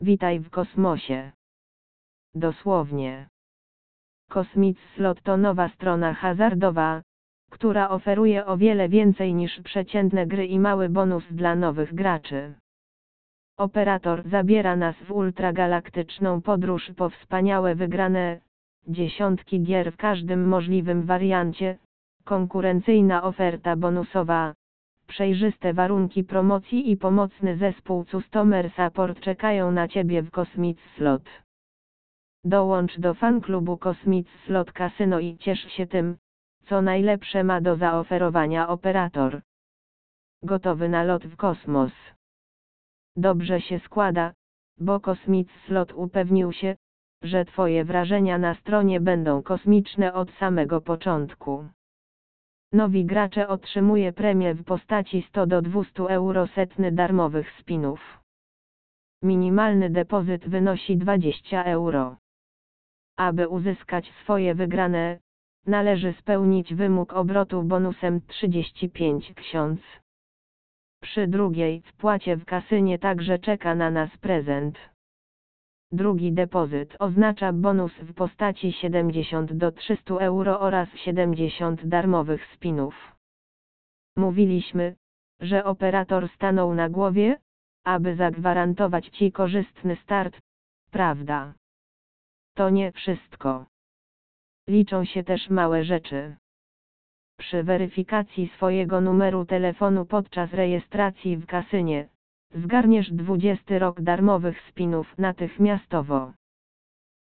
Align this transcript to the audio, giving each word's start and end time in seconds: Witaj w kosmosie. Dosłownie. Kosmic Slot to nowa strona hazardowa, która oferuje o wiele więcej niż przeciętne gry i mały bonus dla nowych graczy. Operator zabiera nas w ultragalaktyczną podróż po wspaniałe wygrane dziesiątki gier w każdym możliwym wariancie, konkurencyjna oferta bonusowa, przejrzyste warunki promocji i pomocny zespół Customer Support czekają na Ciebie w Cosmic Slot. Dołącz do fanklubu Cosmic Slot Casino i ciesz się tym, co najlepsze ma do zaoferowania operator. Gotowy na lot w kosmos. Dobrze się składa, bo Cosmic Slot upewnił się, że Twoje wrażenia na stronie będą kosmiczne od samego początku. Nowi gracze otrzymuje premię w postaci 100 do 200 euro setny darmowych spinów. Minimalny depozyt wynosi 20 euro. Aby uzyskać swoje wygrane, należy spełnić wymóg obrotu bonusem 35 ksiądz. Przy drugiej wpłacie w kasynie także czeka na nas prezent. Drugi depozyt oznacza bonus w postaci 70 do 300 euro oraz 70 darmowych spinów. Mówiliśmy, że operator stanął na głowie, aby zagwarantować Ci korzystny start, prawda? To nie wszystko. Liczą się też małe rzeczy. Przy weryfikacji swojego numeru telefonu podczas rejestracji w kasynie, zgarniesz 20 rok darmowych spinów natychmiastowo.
Witaj 0.00 0.40
w 0.40 0.50
kosmosie. 0.50 1.32
Dosłownie. 2.34 3.28
Kosmic 4.30 4.78
Slot 4.94 5.22
to 5.22 5.36
nowa 5.36 5.68
strona 5.68 6.14
hazardowa, 6.14 7.02
która 7.50 7.88
oferuje 7.88 8.46
o 8.46 8.56
wiele 8.56 8.88
więcej 8.88 9.34
niż 9.34 9.60
przeciętne 9.60 10.26
gry 10.26 10.46
i 10.46 10.58
mały 10.58 10.88
bonus 10.88 11.24
dla 11.30 11.54
nowych 11.54 11.94
graczy. 11.94 12.54
Operator 13.56 14.28
zabiera 14.28 14.76
nas 14.76 14.96
w 14.96 15.10
ultragalaktyczną 15.12 16.42
podróż 16.42 16.92
po 16.96 17.10
wspaniałe 17.10 17.74
wygrane 17.74 18.40
dziesiątki 18.88 19.62
gier 19.62 19.92
w 19.92 19.96
każdym 19.96 20.48
możliwym 20.48 21.02
wariancie, 21.02 21.78
konkurencyjna 22.24 23.22
oferta 23.22 23.76
bonusowa, 23.76 24.54
przejrzyste 25.08 25.72
warunki 25.72 26.24
promocji 26.24 26.90
i 26.90 26.96
pomocny 26.96 27.56
zespół 27.56 28.04
Customer 28.04 28.70
Support 28.70 29.20
czekają 29.20 29.72
na 29.72 29.88
Ciebie 29.88 30.22
w 30.22 30.30
Cosmic 30.30 30.78
Slot. 30.96 31.22
Dołącz 32.44 32.98
do 32.98 33.14
fanklubu 33.14 33.76
Cosmic 33.76 34.28
Slot 34.46 34.72
Casino 34.72 35.18
i 35.18 35.38
ciesz 35.38 35.72
się 35.72 35.86
tym, 35.86 36.16
co 36.66 36.82
najlepsze 36.82 37.44
ma 37.44 37.60
do 37.60 37.76
zaoferowania 37.76 38.68
operator. 38.68 39.40
Gotowy 40.42 40.88
na 40.88 41.02
lot 41.04 41.26
w 41.26 41.36
kosmos. 41.36 41.92
Dobrze 43.16 43.60
się 43.60 43.78
składa, 43.78 44.32
bo 44.80 45.00
Cosmic 45.00 45.48
Slot 45.66 45.92
upewnił 45.92 46.52
się, 46.52 46.76
że 47.22 47.44
Twoje 47.44 47.84
wrażenia 47.84 48.38
na 48.38 48.54
stronie 48.54 49.00
będą 49.00 49.42
kosmiczne 49.42 50.14
od 50.14 50.30
samego 50.32 50.80
początku. 50.80 51.68
Nowi 52.72 53.04
gracze 53.04 53.48
otrzymuje 53.48 54.12
premię 54.12 54.54
w 54.54 54.64
postaci 54.64 55.22
100 55.28 55.46
do 55.46 55.62
200 55.62 56.02
euro 56.02 56.46
setny 56.46 56.92
darmowych 56.92 57.52
spinów. 57.60 58.18
Minimalny 59.22 59.90
depozyt 59.90 60.48
wynosi 60.48 60.96
20 60.96 61.64
euro. 61.64 62.16
Aby 63.16 63.48
uzyskać 63.48 64.12
swoje 64.22 64.54
wygrane, 64.54 65.18
należy 65.66 66.12
spełnić 66.12 66.74
wymóg 66.74 67.12
obrotu 67.12 67.62
bonusem 67.62 68.20
35 68.26 69.32
ksiądz. 69.34 69.80
Przy 71.02 71.26
drugiej 71.26 71.82
wpłacie 71.82 72.36
w 72.36 72.44
kasynie 72.44 72.98
także 72.98 73.38
czeka 73.38 73.74
na 73.74 73.90
nas 73.90 74.16
prezent. 74.16 74.78
Drugi 75.92 76.32
depozyt 76.32 76.96
oznacza 76.98 77.52
bonus 77.52 77.92
w 77.92 78.14
postaci 78.14 78.72
70 78.72 79.52
do 79.52 79.72
300 79.72 80.14
euro 80.14 80.60
oraz 80.60 80.88
70 80.94 81.86
darmowych 81.86 82.46
spinów. 82.54 82.94
Mówiliśmy, 84.16 84.96
że 85.40 85.64
operator 85.64 86.28
stanął 86.28 86.74
na 86.74 86.88
głowie, 86.88 87.36
aby 87.84 88.16
zagwarantować 88.16 89.08
Ci 89.08 89.32
korzystny 89.32 89.96
start, 89.96 90.40
prawda? 90.90 91.54
To 92.54 92.70
nie 92.70 92.92
wszystko. 92.92 93.66
Liczą 94.68 95.04
się 95.04 95.24
też 95.24 95.50
małe 95.50 95.84
rzeczy. 95.84 96.36
Przy 97.38 97.62
weryfikacji 97.62 98.48
swojego 98.48 99.00
numeru 99.00 99.44
telefonu 99.44 100.06
podczas 100.06 100.52
rejestracji 100.52 101.36
w 101.36 101.46
kasynie, 101.46 102.08
zgarniesz 102.54 103.10
20 103.12 103.78
rok 103.78 104.00
darmowych 104.00 104.60
spinów 104.70 105.18
natychmiastowo. 105.18 106.32